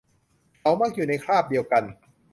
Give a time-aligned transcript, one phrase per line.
[0.59, 1.83] เขามักจะอยู่ในคราบเดียวกัน